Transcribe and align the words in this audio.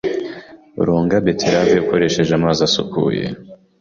Ronga 0.85 1.15
beterave 1.25 1.73
ukoresheje 1.83 2.31
amazi 2.39 2.59
asukuye, 2.69 3.23